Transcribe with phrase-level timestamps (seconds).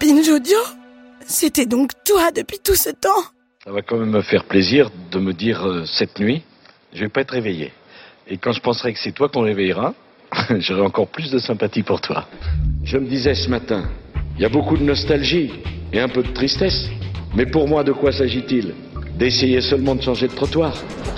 [0.00, 0.58] Binge Audio
[1.26, 3.24] C'était donc toi depuis tout ce temps
[3.64, 6.42] Ça va quand même me faire plaisir de me dire euh, cette nuit,
[6.92, 7.72] je vais pas être réveillé.
[8.28, 9.94] Et quand je penserai que c'est toi qu'on réveillera,
[10.58, 12.28] j'aurai encore plus de sympathie pour toi.
[12.84, 13.90] Je me disais ce matin,
[14.36, 15.50] il y a beaucoup de nostalgie
[15.92, 16.88] et un peu de tristesse.
[17.34, 18.74] Mais pour moi, de quoi s'agit-il?
[19.18, 20.74] D'essayer seulement de changer de trottoir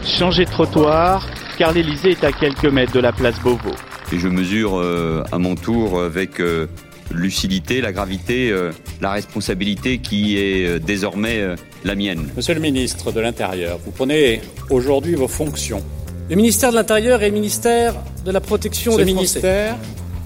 [0.06, 1.28] Changer de trottoir,
[1.58, 3.74] car l'Elysée est à quelques mètres de la place Beauvau.
[4.10, 6.66] Et je mesure euh, à mon tour avec euh,
[7.10, 12.28] lucidité, la gravité, euh, la responsabilité qui est euh, désormais euh, la mienne.
[12.36, 15.82] Monsieur le ministre de l'Intérieur, vous prenez aujourd'hui vos fonctions.
[16.28, 17.94] Le ministère de l'Intérieur est le ministère
[18.24, 19.76] de la protection Ce des ministère,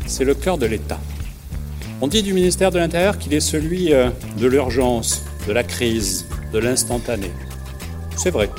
[0.06, 0.98] c'est le cœur de l'État.
[2.00, 6.58] On dit du ministère de l'Intérieur qu'il est celui de l'urgence, de la crise, de
[6.58, 7.30] l'instantané.
[8.16, 8.50] C'est vrai.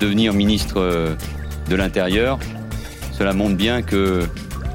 [0.00, 1.16] Devenir ministre
[1.68, 2.38] de l'Intérieur,
[3.18, 4.22] cela montre bien que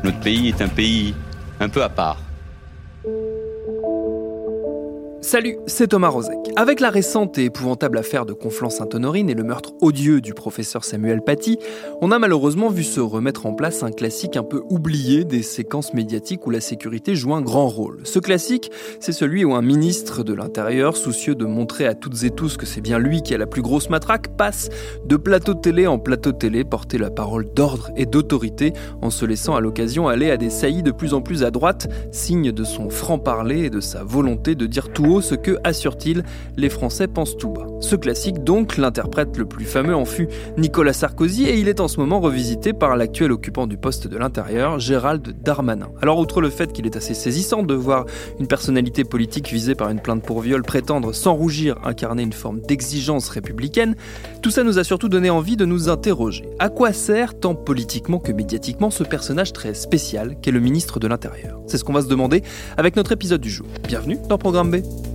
[0.03, 1.15] notre pays est un pays
[1.59, 2.28] un peu à part.
[5.31, 6.38] Salut, c'est Thomas Rozek.
[6.59, 11.21] Avec la récente et épouvantable affaire de Conflans-Sainte-Honorine et le meurtre odieux du professeur Samuel
[11.21, 11.57] Paty,
[12.01, 15.93] on a malheureusement vu se remettre en place un classique un peu oublié des séquences
[15.93, 18.01] médiatiques où la sécurité joue un grand rôle.
[18.03, 22.29] Ce classique, c'est celui où un ministre de l'Intérieur, soucieux de montrer à toutes et
[22.29, 24.67] tous que c'est bien lui qui a la plus grosse matraque, passe
[25.05, 29.55] de plateau télé en plateau télé porter la parole d'ordre et d'autorité en se laissant
[29.55, 32.89] à l'occasion aller à des saillies de plus en plus à droite, signe de son
[32.89, 36.25] franc-parler et de sa volonté de dire tout haut ce que, assure-t-il,
[36.57, 37.67] les Français pensent tout bas.
[37.79, 40.27] Ce classique, donc, l'interprète le plus fameux en fut
[40.57, 44.17] Nicolas Sarkozy et il est en ce moment revisité par l'actuel occupant du poste de
[44.17, 45.89] l'Intérieur, Gérald Darmanin.
[46.01, 48.05] Alors, outre le fait qu'il est assez saisissant de voir
[48.39, 52.61] une personnalité politique visée par une plainte pour viol prétendre sans rougir incarner une forme
[52.61, 53.95] d'exigence républicaine,
[54.41, 56.49] tout ça nous a surtout donné envie de nous interroger.
[56.59, 61.07] À quoi sert, tant politiquement que médiatiquement, ce personnage très spécial qu'est le ministre de
[61.07, 61.59] l'Intérieur?
[61.67, 62.43] C'est ce qu'on va se demander
[62.77, 63.67] avec notre épisode du jour.
[63.87, 65.08] Bienvenue dans Programme B.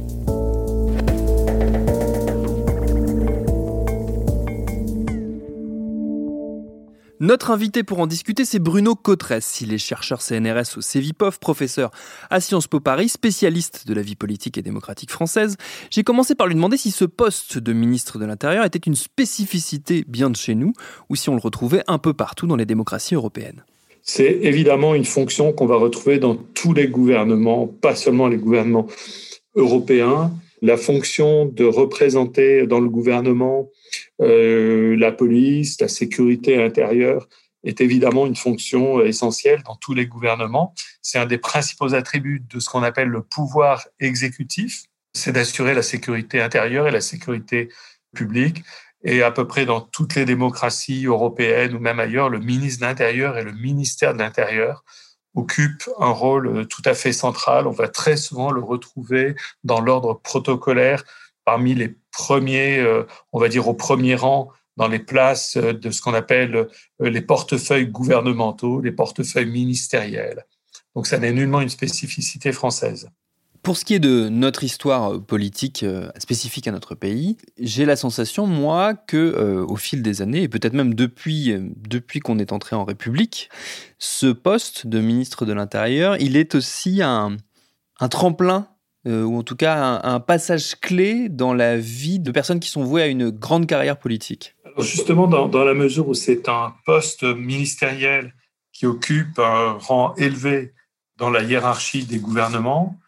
[7.25, 9.63] Notre invité pour en discuter, c'est Bruno Cotresse.
[9.63, 11.91] Il est chercheur CNRS au CEVIPOF, professeur
[12.29, 15.57] à Sciences Po Paris, spécialiste de la vie politique et démocratique française.
[15.89, 20.05] J'ai commencé par lui demander si ce poste de ministre de l'Intérieur était une spécificité
[20.07, 20.75] bien de chez nous
[21.09, 23.65] ou si on le retrouvait un peu partout dans les démocraties européennes.
[24.03, 28.87] C'est évidemment une fonction qu'on va retrouver dans tous les gouvernements, pas seulement les gouvernements
[29.55, 30.31] européens.
[30.61, 33.71] La fonction de représenter dans le gouvernement
[34.21, 37.29] euh, la police, la sécurité intérieure
[37.65, 40.75] est évidemment une fonction essentielle dans tous les gouvernements.
[41.03, 45.83] C'est un des principaux attributs de ce qu'on appelle le pouvoir exécutif, c'est d'assurer la
[45.83, 47.69] sécurité intérieure et la sécurité
[48.15, 48.63] publique.
[49.03, 52.87] Et à peu près dans toutes les démocraties européennes ou même ailleurs, le ministre de
[52.87, 54.85] l'Intérieur et le ministère de l'Intérieur
[55.35, 57.67] occupent un rôle tout à fait central.
[57.67, 61.05] On va très souvent le retrouver dans l'ordre protocolaire
[61.45, 66.01] parmi les premiers, euh, on va dire au premier rang dans les places de ce
[66.01, 66.67] qu'on appelle euh,
[67.01, 70.45] les portefeuilles gouvernementaux, les portefeuilles ministériels.
[70.95, 73.09] Donc ça n'est nullement une spécificité française.
[73.65, 77.97] Pour ce qui est de notre histoire politique euh, spécifique à notre pays, j'ai la
[77.97, 82.39] sensation, moi, que euh, au fil des années, et peut-être même depuis, euh, depuis qu'on
[82.39, 83.49] est entré en République,
[83.99, 87.39] ce poste de ministre de l'Intérieur, il est aussi un,
[88.01, 88.69] un tremplin
[89.07, 93.03] ou en tout cas un, passage clé dans la vie de personnes qui sont vouées
[93.03, 98.35] à une grande carrière politique Justement, dans, la mesure où c'est un poste ministériel
[98.73, 100.73] qui occupe un rang élevé
[101.17, 102.99] dans la hiérarchie des gouvernements,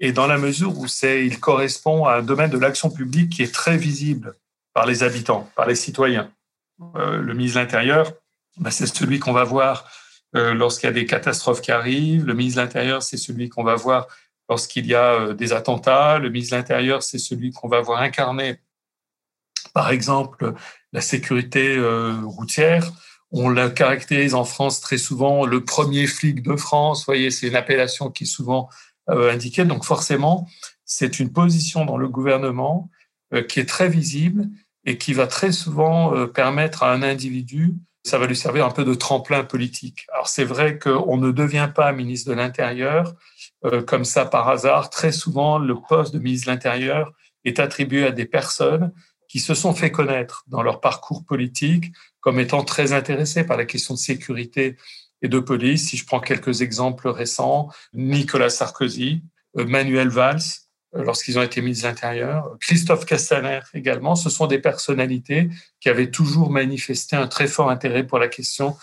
[0.00, 3.54] et dans la mesure où il correspond à un domaine de l'action publique qui est
[3.54, 4.34] très visible
[4.74, 6.30] par les habitants, par les citoyens.
[6.96, 8.12] Euh, le ministre de l'Intérieur,
[8.58, 9.88] ben c'est celui qu'on va voir
[10.36, 12.26] euh, lorsqu'il y a des catastrophes qui arrivent.
[12.26, 14.08] Le ministre de l'Intérieur, c'est celui qu'on va voir
[14.48, 16.18] lorsqu'il y a euh, des attentats.
[16.18, 18.60] Le ministre de l'Intérieur, c'est celui qu'on va voir incarner,
[19.72, 20.54] par exemple,
[20.92, 22.90] la sécurité euh, routière.
[23.30, 27.00] On la caractérise en France très souvent le premier flic de France.
[27.00, 28.68] Vous voyez, c'est une appellation qui est souvent
[29.10, 29.64] euh, indiquée.
[29.64, 30.48] Donc forcément,
[30.84, 32.90] c'est une position dans le gouvernement
[33.48, 34.48] qui est très visible
[34.84, 37.74] et qui va très souvent permettre à un individu
[38.04, 40.06] ça va lui servir un peu de tremplin politique.
[40.12, 43.14] Alors c'est vrai qu'on ne devient pas ministre de l'Intérieur
[43.64, 44.90] euh, comme ça par hasard.
[44.90, 47.12] Très souvent, le poste de ministre de l'Intérieur
[47.44, 48.92] est attribué à des personnes
[49.28, 53.64] qui se sont fait connaître dans leur parcours politique comme étant très intéressées par la
[53.64, 54.76] question de sécurité
[55.22, 55.88] et de police.
[55.88, 59.22] Si je prends quelques exemples récents, Nicolas Sarkozy,
[59.58, 60.40] euh, Manuel Valls,
[60.94, 65.48] euh, lorsqu'ils ont été ministres de l'Intérieur, Christophe Castaner également, ce sont des personnalités
[65.80, 68.76] qui avaient toujours manifesté un très fort intérêt pour la question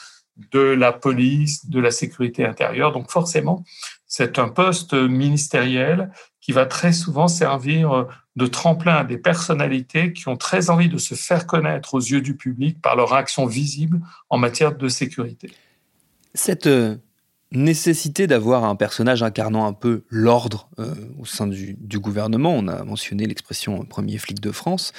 [0.52, 2.92] de la police, de la sécurité intérieure.
[2.92, 3.64] Donc forcément,
[4.08, 6.12] c'est un poste ministériel
[6.42, 10.98] qui va très souvent servir de tremplin à des personnalités qui ont très envie de
[10.98, 14.00] se faire connaître aux yeux du public par leur action visible
[14.30, 15.52] en matière de sécurité.
[16.34, 16.96] Cette euh,
[17.52, 22.84] nécessité d'avoir un personnage incarnant un peu l'ordre euh, au sein du, gouvernement, on a
[22.84, 24.94] mentionné l'expression premier flic de France,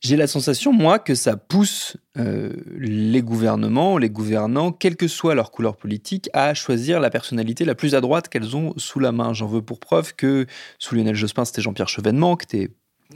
[0.00, 5.34] j'ai la sensation, moi, que ça pousse euh, les gouvernements, les gouvernants, quelle que soit
[5.34, 9.12] leur couleur politique, à choisir la personnalité la plus à droite qu'elles ont sous la
[9.12, 9.34] main.
[9.34, 10.46] J'en veux pour preuve que
[10.78, 12.68] sous Lionel Jospin, c'était Jean-Pierre Chevènement, qui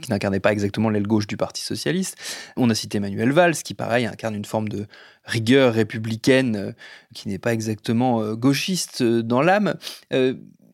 [0.09, 2.17] n'incarnait pas exactement l'aile gauche du Parti socialiste.
[2.55, 4.85] On a cité Emmanuel Valls, qui pareil incarne une forme de
[5.23, 6.71] rigueur républicaine euh,
[7.15, 9.73] qui n'est pas exactement euh, gauchiste dans l'âme.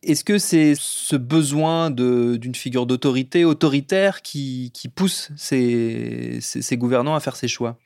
[0.02, 6.40] Est-ce que c'est ce besoin d'une figure d'autorité autoritaire qui, pousse ces,
[6.72, 7.78] gouvernants à faire ces choix?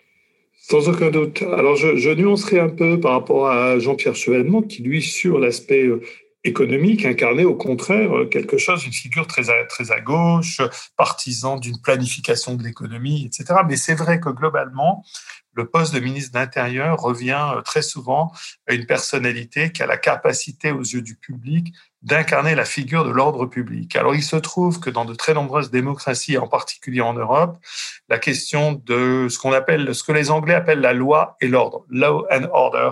[0.69, 1.43] Sans aucun doute.
[1.43, 6.01] Alors, je, nuancerai un peu par rapport à Jean-Pierre Chevènement, qui, lui, sur l'aspect euh,
[6.43, 10.61] économique, incarnait au contraire euh, quelque chose, une figure très à, très à gauche,
[10.97, 13.61] partisan d'une planification de l'économie, etc.
[13.69, 15.05] Mais c'est vrai que globalement,
[15.57, 18.33] le poste de ministre de l'Intérieur revient euh, très souvent
[18.69, 21.73] à une personnalité qui a la capacité aux yeux du public
[22.07, 23.97] d'incarner la figure de l'ordre public.
[23.97, 27.59] Alors il se trouve que dans de très nombreuses démocraties, en particulier en Europe,
[28.09, 31.85] la question de ce qu'on appelle, ce que les Anglais appellent la loi et l'ordre,
[31.91, 32.91] law and order,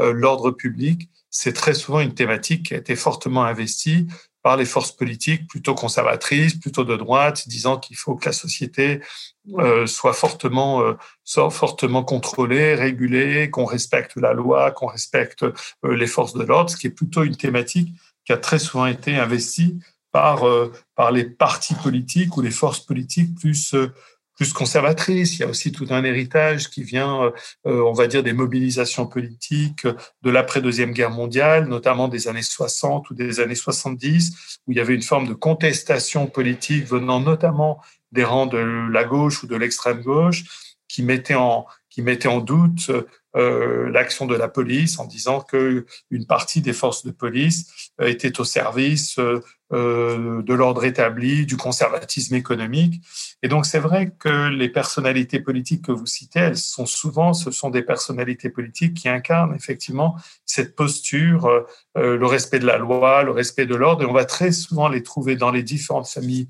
[0.00, 4.08] euh, l'ordre public, c'est très souvent une thématique qui a été fortement investie
[4.42, 9.00] par les forces politiques plutôt conservatrices, plutôt de droite, disant qu'il faut que la société
[9.58, 15.44] euh, soit fortement, euh, soit fortement contrôlée, régulée, qu'on respecte la loi, qu'on respecte
[15.84, 17.90] les forces de l'ordre, ce qui est plutôt une thématique
[18.28, 19.78] qui a très souvent été investi
[20.12, 23.90] par, euh, par les partis politiques ou les forces politiques plus, euh,
[24.36, 25.38] plus conservatrices.
[25.38, 27.32] Il y a aussi tout un héritage qui vient, euh,
[27.64, 29.86] on va dire, des mobilisations politiques
[30.20, 34.80] de l'après-deuxième guerre mondiale, notamment des années 60 ou des années 70, où il y
[34.80, 37.80] avait une forme de contestation politique venant notamment
[38.12, 38.58] des rangs de
[38.92, 40.44] la gauche ou de l'extrême gauche,
[40.86, 42.90] qui mettait en, qui mettait en doute
[43.36, 48.06] euh, l'action de la police en disant que une partie des forces de police euh,
[48.06, 53.04] était au service euh, de l'ordre établi, du conservatisme économique.
[53.42, 57.50] Et donc c'est vrai que les personnalités politiques que vous citez, elles sont souvent, ce
[57.50, 60.16] sont des personnalités politiques qui incarnent effectivement
[60.46, 64.52] cette posture, le respect de la loi, le respect de l'ordre, et on va très
[64.52, 66.48] souvent les trouver dans les différentes familles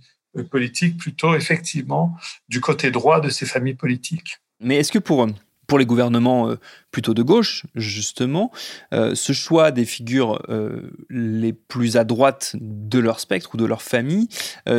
[0.51, 2.17] politiques, plutôt effectivement
[2.49, 4.39] du côté droit de ces familles politiques.
[4.61, 5.27] Mais est-ce que pour
[5.69, 6.57] pour les gouvernements euh,
[6.91, 8.51] plutôt de gauche, justement,
[8.93, 13.67] euh, ce choix des figures euh, les plus à droite de leur spectre ou de
[13.67, 14.29] leur famille,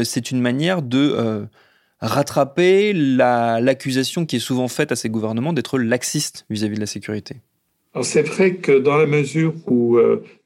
[0.03, 1.47] c'est une manière de
[2.01, 7.36] rattraper l'accusation qui est souvent faite à ces gouvernements d'être laxistes vis-à-vis de la sécurité.
[8.01, 10.00] C'est vrai que dans la mesure où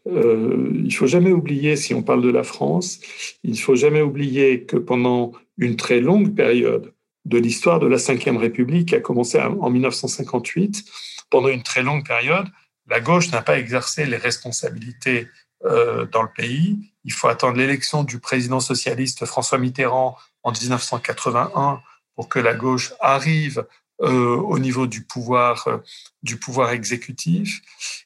[0.05, 2.99] il faut jamais oublier, si on parle de la France,
[3.43, 6.92] il faut jamais oublier que pendant une très longue période,
[7.25, 10.83] de l'histoire de la Ve République qui a commencé en 1958.
[11.29, 12.47] Pendant une très longue période,
[12.87, 15.27] la gauche n'a pas exercé les responsabilités
[15.65, 16.91] euh, dans le pays.
[17.05, 21.81] Il faut attendre l'élection du président socialiste François Mitterrand en 1981
[22.15, 23.65] pour que la gauche arrive
[24.01, 25.77] euh, au niveau du pouvoir, euh,
[26.21, 27.61] du pouvoir exécutif.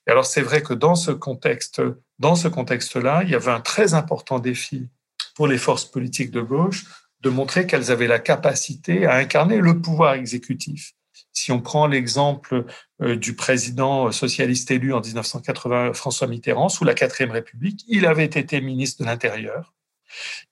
[0.06, 1.82] Et alors c'est vrai que dans ce contexte,
[2.20, 4.88] dans ce contexte-là, il y avait un très important défi
[5.34, 6.86] pour les forces politiques de gauche
[7.22, 10.94] de montrer qu'elles avaient la capacité à incarner le pouvoir exécutif.
[11.34, 12.66] Si on prend l'exemple
[13.02, 18.26] euh, du président socialiste élu en 1980, François Mitterrand, sous la quatrième République, il avait
[18.26, 19.74] été ministre de l'Intérieur.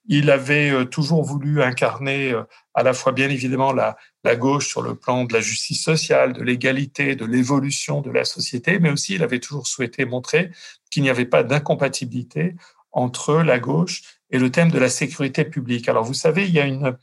[0.07, 2.43] Il avait euh, toujours voulu incarner euh,
[2.73, 6.33] à la fois, bien évidemment, la, la gauche sur le plan de la justice sociale,
[6.33, 10.51] de l'égalité, de l'évolution de la société, mais aussi il avait toujours souhaité montrer
[10.91, 12.55] qu'il n'y avait pas d'incompatibilité
[12.91, 15.87] entre la gauche et le thème de la sécurité publique.
[15.89, 16.97] Alors, vous savez, il y a une,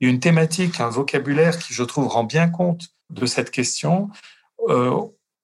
[0.00, 4.10] une thématique, un vocabulaire qui, je trouve, rend bien compte de cette question.
[4.68, 5.00] Euh,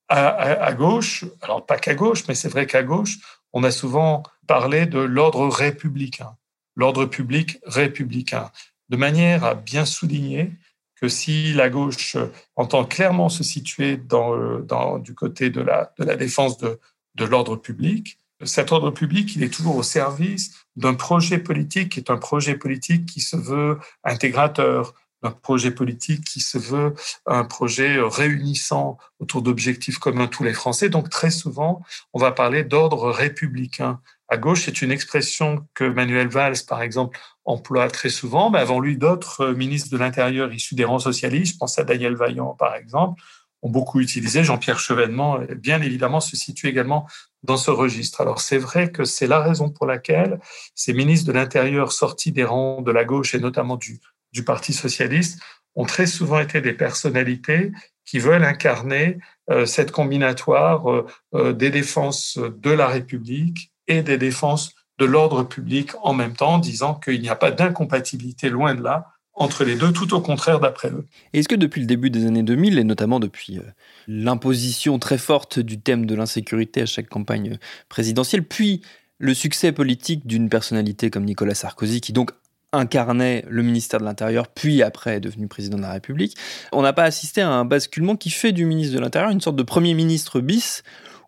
[0.08, 3.18] à, gauche, alors pas qu'à gauche, mais c'est vrai qu'à gauche,
[3.52, 6.36] on a souvent parlé de l'ordre républicain,
[6.76, 8.50] l'ordre public républicain,
[8.90, 10.52] de manière à bien souligner
[11.00, 12.16] que si la gauche
[12.54, 16.78] entend clairement se situer dans, du côté de la, de la défense de,
[17.14, 22.00] de l'ordre public, cet ordre public, il est toujours au service d'un projet politique qui
[22.00, 26.94] est un projet politique qui se veut intégrateur, un projet politique qui se veut
[27.26, 30.88] un projet réunissant autour d'objectifs communs tous les Français.
[30.90, 31.82] Donc très souvent,
[32.12, 34.00] on va parler d'ordre républicain.
[34.28, 38.80] À gauche, c'est une expression que Manuel Valls, par exemple, emploie très souvent, mais avant
[38.80, 42.74] lui, d'autres ministres de l'Intérieur issus des rangs socialistes, je pense à Daniel Vaillant, par
[42.74, 43.22] exemple,
[43.64, 44.44] ont beaucoup utilisé.
[44.44, 47.08] Jean-Pierre Chevènement, bien évidemment, se situe également
[47.42, 48.20] dans ce registre.
[48.20, 50.38] Alors c'est vrai que c'est la raison pour laquelle
[50.76, 54.00] ces ministres de l'Intérieur sortis des rangs de la gauche et notamment du,
[54.32, 55.40] du Parti socialiste
[55.74, 57.72] ont très souvent été des personnalités
[58.04, 59.18] qui veulent incarner
[59.50, 65.42] euh, cette combinatoire euh, euh, des défenses de la République et des défenses de l'ordre
[65.42, 69.74] public en même temps, disant qu'il n'y a pas d'incompatibilité loin de là entre les
[69.74, 71.04] deux, tout au contraire d'après eux.
[71.32, 73.58] Est-ce que depuis le début des années 2000, et notamment depuis
[74.06, 78.82] l'imposition très forte du thème de l'insécurité à chaque campagne présidentielle, puis
[79.18, 82.30] le succès politique d'une personnalité comme Nicolas Sarkozy, qui donc
[82.72, 86.36] incarnait le ministère de l'Intérieur, puis après est devenu président de la République,
[86.72, 89.56] on n'a pas assisté à un basculement qui fait du ministre de l'Intérieur une sorte
[89.56, 90.82] de Premier ministre bis,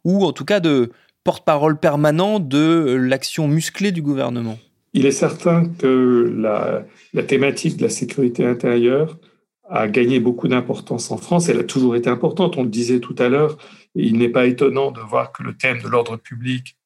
[0.05, 0.93] ou en tout cas de
[1.25, 4.59] porte-parole permanent de l'action musclée du gouvernement?
[4.97, 9.19] Il est certain que la, thématique de la sécurité intérieure
[9.69, 11.51] a gagné beaucoup d'importance en France.
[11.51, 12.57] Elle a toujours été importante.
[12.57, 13.59] On le disait tout à l'heure.
[13.95, 16.79] Il n'est pas étonnant de voir que le thème de l'ordre public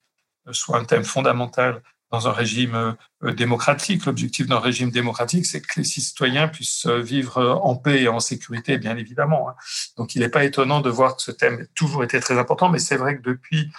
[0.51, 4.05] soit un thème fondamental dans un régime euh, démocratique.
[4.07, 8.77] L'objectif d'un régime démocratique, c'est que les citoyens puissent vivre en paix et en sécurité,
[8.79, 9.51] bien évidemment.
[9.51, 9.55] Hein.
[9.97, 12.71] Donc, il n'est pas étonnant de voir que ce thème a toujours été très important,
[12.71, 13.71] mais c'est vrai que depuis,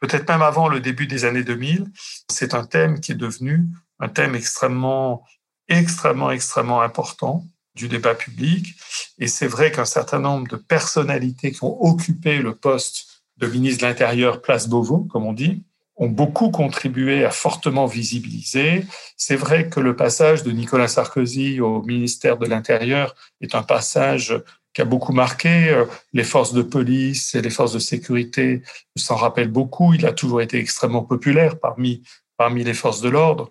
[0.00, 1.86] peut-être même avant le début des années 2000,
[2.28, 3.66] c'est un thème qui est devenu
[4.00, 5.24] un thème extrêmement,
[5.68, 8.74] extrêmement, extrêmement important du débat public.
[9.18, 13.82] Et c'est vrai qu'un certain nombre de personnalités qui ont occupé le poste de ministre
[13.82, 15.62] de l'Intérieur, place Beauvau, comme on dit,
[15.96, 18.86] ont beaucoup contribué à fortement visibiliser.
[19.16, 24.34] C'est vrai que le passage de Nicolas Sarkozy au ministère de l'Intérieur est un passage
[24.72, 25.70] qui a beaucoup marqué.
[25.70, 28.62] Euh, les forces de police et les forces de sécurité
[28.96, 29.94] s'en rappellent beaucoup.
[29.94, 32.02] Il a toujours été extrêmement populaire parmi,
[32.36, 33.50] parmi les forces de l'ordre.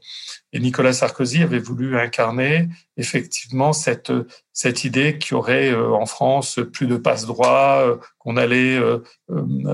[0.54, 4.12] Et Nicolas Sarkozy avait voulu incarner effectivement cette,
[4.54, 8.80] cette idée qu'il y aurait euh, en France plus de passe-droit, euh, qu'on allait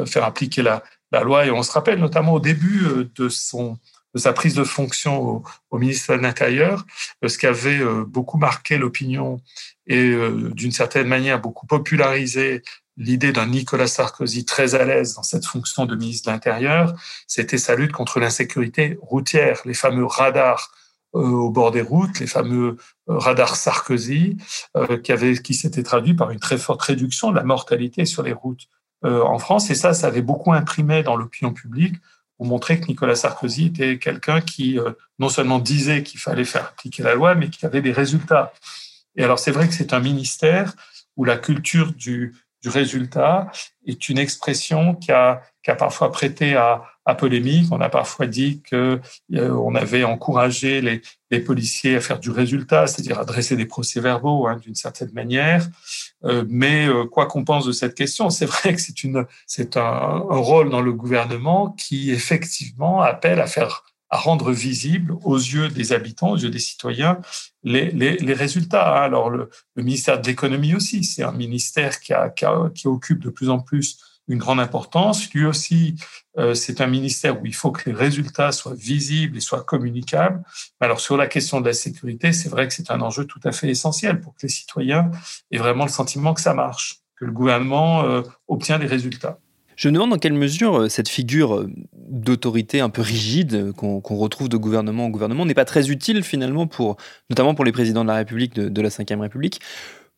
[0.06, 1.46] faire appliquer la, la loi.
[1.46, 3.78] Et on se rappelle notamment au début de, son,
[4.16, 6.86] de sa prise de fonction au, ministère de l'Intérieur,
[7.24, 9.42] euh, ce qui avait euh, beaucoup marqué l'opinion
[9.88, 10.16] et
[10.56, 12.64] d'une certaine manière beaucoup popularisé
[12.98, 16.96] l'idée d'un Nicolas Sarkozy très à l'aise dans cette fonction de ministre de l'Intérieur,
[17.28, 20.72] c'était sa lutte contre l'insécurité routière, les fameux radars
[21.14, 24.38] au bord des routes, les fameux radars Sarkozy,
[25.04, 28.68] qui, qui s'étaient traduits par une très forte réduction de la mortalité sur les routes
[29.06, 29.70] euh, en France.
[29.70, 31.96] Et ça, ça avait beaucoup imprimé dans l'opinion publique
[32.38, 36.66] pour montrer que Nicolas Sarkozy était quelqu'un qui euh, non seulement disait qu'il fallait faire
[36.66, 38.54] appliquer la loi, mais qui avait des résultats.
[39.16, 40.74] Et alors, c'est vrai que c'est un ministère
[41.16, 43.52] où la culture du, du résultat
[43.86, 47.68] est une expression qui a, qui a parfois prêté à, à polémique.
[47.72, 49.00] On a parfois dit que
[49.36, 53.68] euh, on avait encouragé les, les, policiers à faire du résultat, c'est-à-dire à dresser des
[53.68, 55.68] procès-verbaux hein, d'une certaine manière.
[56.24, 59.78] Euh, mais euh, quoi qu'on pense de cette question, c'est vrai que c'est une, c'est
[59.78, 65.38] un, un, rôle dans le gouvernement qui effectivement appelle à faire à rendre visible aux
[65.38, 67.20] yeux des habitants, aux yeux des citoyens,
[67.64, 68.94] les, les, les résultats.
[69.04, 72.88] Alors le, le ministère de l'économie aussi, c'est un ministère qui, a, qui, a, qui
[72.88, 73.98] occupe de plus en plus
[74.28, 75.32] une grande importance.
[75.34, 75.96] Lui aussi,
[76.38, 80.44] euh, c'est un ministère où il faut que les résultats soient visibles et soient communicables.
[80.80, 83.52] Alors sur la question de la sécurité, c'est vrai que c'est un enjeu tout à
[83.52, 85.12] fait essentiel pour que les citoyens
[85.52, 89.40] aient vraiment le sentiment que ça marche, que le gouvernement euh, obtient des résultats.
[89.76, 94.50] Je me demande dans quelle mesure euh, cette figure d'autorité un peu rigide qu'on retrouve
[94.50, 96.98] de gouvernement en gouvernement n'est pas très utile finalement pour,
[97.30, 99.60] notamment pour les présidents de la République, de, la Ve République,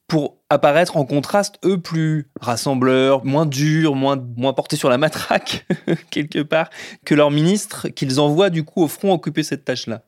[0.08, 5.66] pour apparaître en contraste, eux, plus rassembleurs, moins durs, moins, moins portés sur la matraque,
[6.10, 6.70] quelque part,
[7.06, 10.04] que leurs ministres qu'ils envoient du coup au front occuper cette tâche-là.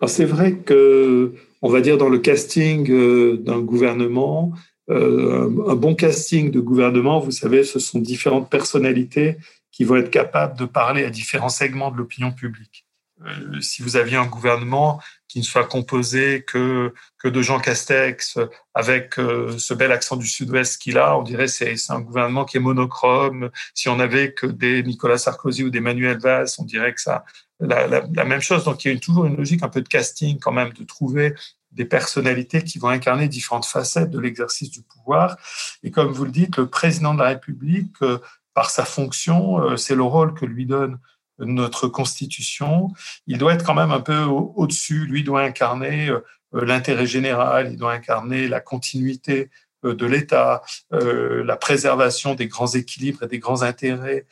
[0.00, 4.52] Alors c'est vrai que, on va dire, dans le casting euh, d'un gouvernement,
[4.90, 9.36] euh, un bon casting de gouvernement, vous savez, ce sont différentes personnalités
[9.70, 12.86] qui vont être capables de parler à différents segments de l'opinion publique.
[13.24, 18.38] Euh, si vous aviez un gouvernement qui ne soit composé que, que de Jean Castex
[18.74, 22.44] avec euh, ce bel accent du sud-ouest qu'il a, on dirait c'est c'est un gouvernement
[22.44, 23.50] qui est monochrome.
[23.74, 27.24] Si on avait que des Nicolas Sarkozy ou des Manuel Valls, on dirait que ça
[27.60, 28.64] la, même chose.
[28.64, 31.34] Donc il y a toujours une logique un peu de casting quand même, de trouver
[31.72, 35.36] des personnalités qui vont incarner différentes facettes de l'exercice du pouvoir.
[35.82, 38.18] Et comme vous le dites, le président de la République, euh,
[38.54, 40.98] par sa fonction, euh, c'est le rôle que lui donne
[41.38, 42.88] notre Constitution.
[43.26, 45.06] Il doit être quand même un peu au-dessus.
[45.06, 46.20] Lui doit incarner euh,
[46.52, 49.50] l'intérêt général, il doit incarner la continuité
[49.82, 54.26] de l'État, la préservation des grands équilibres et des grands intérêts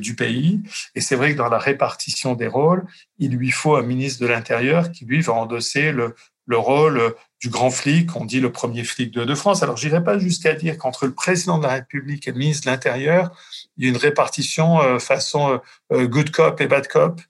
[0.00, 0.62] du pays.
[0.96, 2.84] Et c'est vrai que dans la répartition des rôles,
[3.18, 7.48] il lui faut un ministre de l'Intérieur qui, lui, va endosser le, le rôle du
[7.48, 9.62] grand flic, on dit le premier flic de, France.
[9.62, 12.70] Alors, j'irai pas jusqu'à dire qu'entre le président de la République et le ministre de
[12.70, 13.36] l'Intérieur,
[13.76, 15.58] il y a une répartition euh, façon euh,
[15.92, 17.20] euh, good cop et bad cop.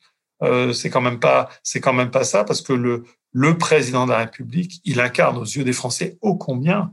[0.73, 4.11] c'est quand même pas, c'est quand même pas ça, parce que le, le président de
[4.11, 6.93] la République, il incarne aux yeux des Français ô combien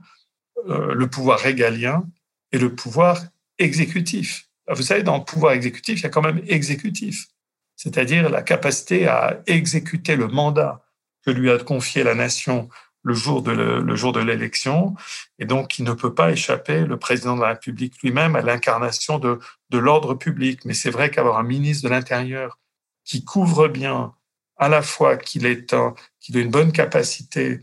[0.67, 2.03] le pouvoir régalien
[2.51, 3.19] et le pouvoir
[3.57, 4.47] exécutif.
[4.69, 7.27] Vous savez, dans le pouvoir exécutif, il y a quand même exécutif,
[7.75, 10.81] c'est-à-dire la capacité à exécuter le mandat
[11.25, 12.69] que lui a confié la nation
[13.03, 14.95] le jour de le, jour de l'élection,
[15.39, 19.17] et donc il ne peut pas échapper, le président de la République lui-même, à l'incarnation
[19.17, 20.65] de, de l'ordre public.
[20.65, 22.59] Mais c'est vrai qu'avoir un ministre de l'Intérieur
[23.03, 24.13] qui couvre bien
[24.57, 25.75] à la fois qu'il est
[26.19, 27.61] qu'il a une bonne capacité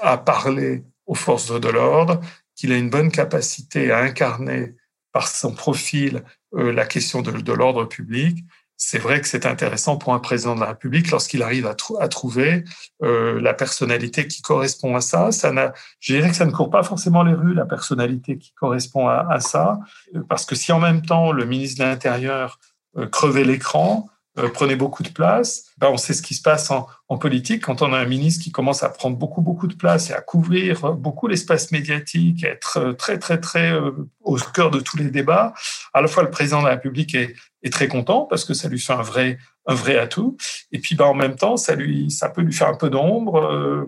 [0.00, 2.20] à parler aux forces de l'ordre,
[2.54, 4.74] qu'il a une bonne capacité à incarner
[5.12, 6.22] par son profil
[6.54, 8.44] euh, la question de, de l'ordre public,
[8.80, 12.64] c'est vrai que c'est intéressant pour un président de la République lorsqu'il arrive à, trouver
[13.02, 15.32] euh, la personnalité qui correspond à ça.
[15.32, 18.52] Ça n'a, je dirais que ça ne court pas forcément les rues, la personnalité qui
[18.54, 19.80] correspond à, à ça,
[20.28, 22.60] parce que si en même temps le ministre de l'Intérieur
[22.96, 24.08] euh, crevait l'écran,
[24.38, 25.64] euh, prenait beaucoup de place.
[25.82, 26.86] On sait ce qui se passe en,
[27.18, 30.12] politique quand on a un ministre qui commence à prendre beaucoup, beaucoup de place et
[30.12, 33.90] à couvrir beaucoup l'espace médiatique, à être euh, très, très, très euh,
[34.20, 35.54] au cœur de tous les débats.
[35.94, 37.34] À la fois, le président de la République est,
[37.72, 40.36] très content parce que ça lui fait un vrai, un vrai atout.
[40.72, 43.86] Et puis, ben, en même temps, ça, lui, ça peut lui faire un peu d'ombre.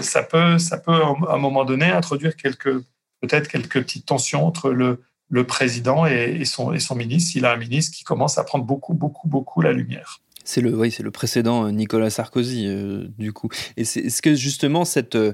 [0.00, 2.80] ça peut, ça peut, à un moment donné, introduire quelques,
[3.20, 7.36] peut-être quelques petites tensions entre le, le président et, son, ministre.
[7.36, 10.20] Il a un ministre qui commence à prendre beaucoup, beaucoup, beaucoup la lumière.
[10.46, 13.48] C'est le, oui, c'est le précédent euh, Nicolas Sarkozy, euh, du coup.
[13.78, 15.32] Et est-ce que justement cette, euh,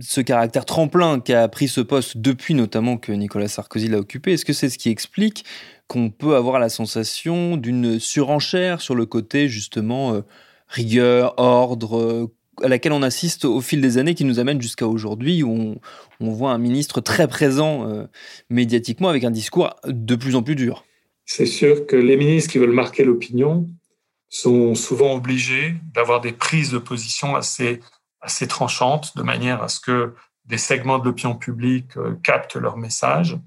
[0.00, 4.34] ce caractère tremplin qui a pris ce poste depuis notamment que Nicolas Sarkozy l'a occupé,
[4.34, 5.44] est-ce que c'est ce qui explique
[5.88, 10.20] qu'on peut avoir la sensation d'une surenchère sur le côté justement
[10.68, 12.30] rigueur, ordre,
[12.62, 15.76] à laquelle on assiste au fil des années qui nous amène jusqu'à aujourd'hui où
[16.20, 18.04] on, voit un ministre très présent euh,
[18.50, 20.84] médiatiquement avec un discours de plus en plus dur.
[21.24, 23.66] C'est sûr que les ministres qui veulent marquer l'opinion
[24.28, 27.80] sont souvent obligés d'avoir des prises de position assez,
[28.20, 30.14] assez tranchantes de manière à ce que
[30.46, 33.38] des segments de l'opinion publique euh, captent leur message.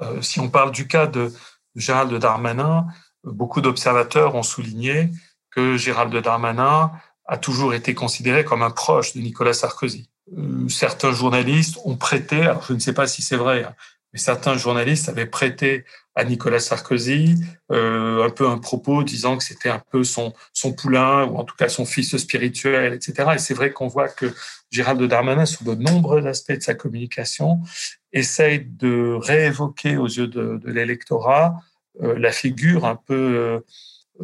[0.00, 1.32] Euh, si on parle du cas de
[1.74, 2.86] Gérald Darmanin,
[3.24, 5.10] beaucoup d'observateurs ont souligné
[5.50, 6.92] que Gérald Darmanin
[7.28, 10.08] a toujours été considéré comme un proche de Nicolas Sarkozy.
[10.36, 13.74] Euh, certains journalistes ont prêté, alors je ne sais pas si c'est vrai, hein,
[14.12, 17.36] mais certains journalistes avaient prêté à Nicolas Sarkozy
[17.70, 21.44] euh, un peu un propos disant que c'était un peu son, son poulain ou en
[21.44, 23.32] tout cas son fils spirituel, etc.
[23.34, 24.34] Et c'est vrai qu'on voit que
[24.70, 27.60] Gérald Darmanin, sur de nombreux aspects de sa communication,
[28.12, 31.56] essaye de réévoquer aux yeux de, l'électorat
[32.02, 33.62] euh, la figure un peu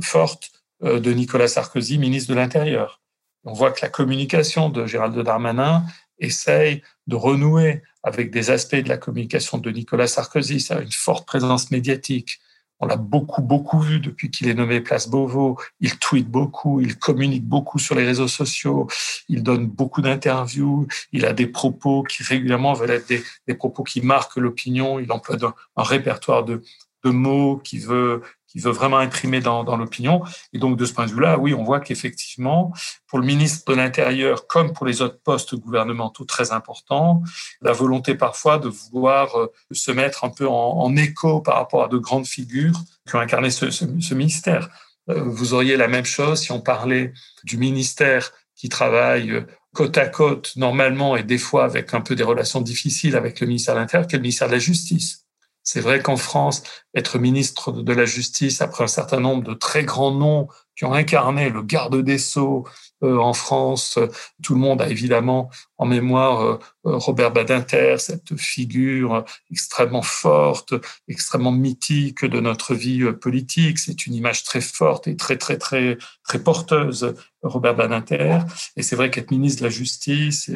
[0.00, 3.00] forte de Nicolas Sarkozy, ministre de l'Intérieur.
[3.44, 5.84] On voit que la communication de Gérald Darmanin
[6.18, 10.60] essaye de renouer avec des aspects de la communication de Nicolas Sarkozy.
[10.60, 12.38] Ça a une forte présence médiatique.
[12.80, 15.58] On l'a beaucoup, beaucoup vu depuis qu'il est nommé Place Beauvau.
[15.80, 18.88] Il tweet beaucoup, il communique beaucoup sur les réseaux sociaux,
[19.28, 23.08] il donne beaucoup d'interviews, il a des propos qui régulièrement veulent être
[23.46, 24.98] des, propos qui marquent l'opinion.
[24.98, 25.36] Il emploie
[25.76, 26.62] un, répertoire de,
[27.04, 28.22] de mots qui veut
[28.54, 30.22] qui veut vraiment imprimer dans, dans l'opinion.
[30.52, 32.72] Et donc, de ce point de vue-là, oui, on voit qu'effectivement,
[33.08, 37.22] pour le ministre de l'Intérieur, comme pour les autres postes gouvernementaux très importants,
[37.60, 41.88] la volonté parfois de vouloir euh, se mettre un peu en, écho par rapport à
[41.88, 44.68] de grandes figures qui ont incarné ce, ce, ministère.
[45.10, 47.12] Euh, vous auriez la même chose si on parlait
[47.42, 52.14] du ministère qui travaille euh, côte à côte normalement et des fois avec un peu
[52.14, 55.23] des relations difficiles avec le ministère de l'Intérieur, qui est le ministère de la Justice.
[55.64, 56.62] C'est vrai qu'en France,
[56.94, 60.92] être ministre de la Justice, après un certain nombre de très grands noms qui ont
[60.92, 62.66] incarné le garde des Sceaux
[63.02, 63.98] euh, en France,
[64.42, 70.74] tout le monde a évidemment en mémoire euh, euh, Robert Badinter, cette figure extrêmement forte,
[71.08, 73.78] extrêmement mythique de notre vie politique.
[73.78, 78.40] C'est une image très forte et très, très, très, très porteuse, Robert Badinter.
[78.76, 80.50] Et c'est vrai qu'être ministre de la Justice,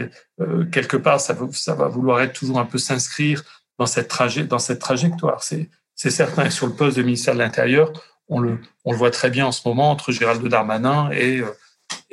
[0.72, 3.42] quelque part, ça ça va vouloir être toujours un peu s'inscrire
[3.78, 5.42] dans cette, trajectoire.
[5.42, 6.46] C'est certain.
[6.46, 7.92] Et sur le poste de ministère de l'Intérieur,
[8.28, 11.52] on le, voit très bien en ce moment entre Gérald Darmanin et, euh,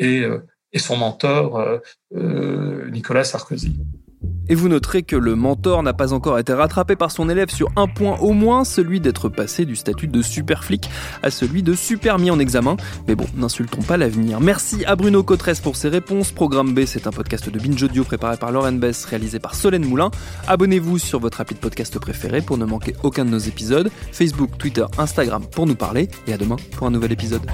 [0.02, 0.40] euh,
[0.72, 3.78] et son mentor Nicolas Sarkozy.
[4.48, 7.72] Et vous noterez que le mentor n'a pas encore été rattrapé par son élève sur
[7.76, 10.90] un point au moins, celui d'être passé du statut de super flic
[11.24, 12.78] à celui de super mis en examen.
[13.08, 14.40] Mais bon, n'insultons pas l'avenir.
[14.40, 16.32] Merci à Bruno Cotresse pour ses réponses.
[16.32, 19.86] Programme B, c'est un podcast de Binge Audio préparé par Lauren Bess, réalisé par Solène
[19.86, 20.12] Moulin.
[20.48, 23.90] Abonnez-vous sur votre appli de podcast préféré pour ne manquer aucun de nos épisodes.
[24.12, 26.10] Facebook, Twitter, Instagram pour nous parler.
[26.28, 27.46] Et à demain pour un nouvel épisode.